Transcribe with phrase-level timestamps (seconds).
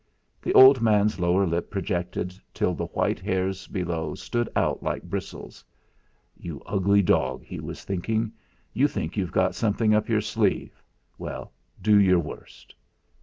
[0.41, 5.63] The old man's lower lip projected till the white hairs below stood out like bristles.
[6.43, 8.31] '.ou ugly dog,' he was thinking,
[8.73, 10.81] 'you think you've got something up your sleeve.
[11.19, 12.73] Well, do your worst!'